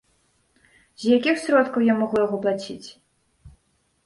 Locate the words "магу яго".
2.01-2.41